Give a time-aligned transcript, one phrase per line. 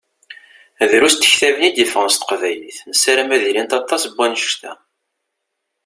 [0.91, 4.71] Drus n tektabin i d-yeffɣen s teqbaylit, nessaram ad ilint aṭas n wannect-a.